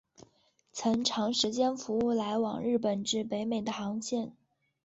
[0.71, 4.33] 曾长时间服务来往日本至北美的航线。